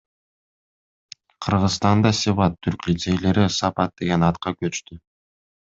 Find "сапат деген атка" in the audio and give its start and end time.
3.59-4.59